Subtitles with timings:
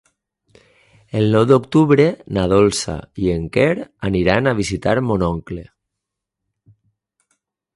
[1.19, 2.07] El nou d'octubre
[2.37, 3.69] na Dolça i en Quer
[4.09, 5.67] aniran a visitar mon oncle.